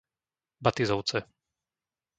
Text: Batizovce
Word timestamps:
Batizovce 0.63 1.19